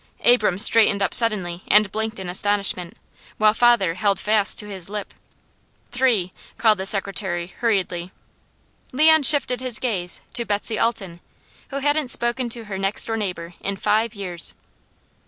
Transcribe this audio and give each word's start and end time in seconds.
Abram 0.25 0.57
straightened 0.57 1.03
up 1.03 1.13
suddenly 1.13 1.61
and 1.67 1.91
blinked 1.91 2.17
in 2.19 2.27
astonishment, 2.27 2.97
while 3.37 3.53
father 3.53 3.93
held 3.93 4.19
fast 4.19 4.57
to 4.57 4.65
his 4.67 4.89
lip. 4.89 5.13
"Three," 5.91 6.33
called 6.57 6.79
the 6.79 6.87
secretary 6.87 7.53
hurriedly. 7.59 8.11
Leon 8.93 9.21
shifted 9.21 9.61
his 9.61 9.77
gaze 9.77 10.21
to 10.33 10.43
Betsy 10.43 10.79
Alton, 10.79 11.19
who 11.69 11.77
hadn't 11.77 12.09
spoken 12.09 12.49
to 12.49 12.63
her 12.63 12.79
next 12.79 13.05
door 13.05 13.15
neighbour 13.15 13.53
in 13.59 13.75
five 13.75 14.15
years. 14.15 14.55